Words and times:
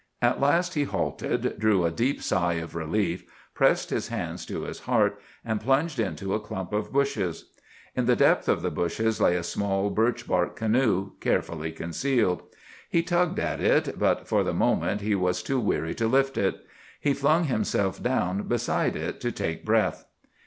At 0.19 0.41
last 0.41 0.73
he 0.73 0.83
halted, 0.85 1.59
drew 1.59 1.85
a 1.85 1.91
deep 1.91 2.23
sigh 2.23 2.53
of 2.55 2.73
relief, 2.73 3.23
pressed 3.53 3.91
his 3.91 4.07
hands 4.07 4.47
to 4.47 4.63
his 4.63 4.79
heart, 4.79 5.21
and 5.45 5.61
plunged 5.61 5.99
into 5.99 6.33
a 6.33 6.39
clump 6.39 6.73
of 6.73 6.91
bushes. 6.91 7.51
In 7.95 8.07
the 8.07 8.15
depth 8.15 8.49
of 8.49 8.63
the 8.63 8.71
bushes 8.71 9.21
lay 9.21 9.35
a 9.35 9.43
small 9.43 9.91
birch 9.91 10.25
bark 10.27 10.55
canoe, 10.55 11.11
carefully 11.19 11.71
concealed. 11.71 12.41
He 12.89 13.03
tugged 13.03 13.37
at 13.37 13.61
it, 13.61 13.99
but 13.99 14.27
for 14.27 14.43
the 14.43 14.55
moment 14.55 15.01
he 15.01 15.13
was 15.13 15.43
too 15.43 15.59
weary 15.59 15.93
to 15.93 16.07
lift 16.07 16.35
it. 16.35 16.65
He 16.99 17.13
flung 17.13 17.43
himself 17.43 18.01
down 18.01 18.47
beside 18.47 18.95
it 18.95 19.21
to 19.21 19.31
take 19.31 19.63
breath. 19.63 20.05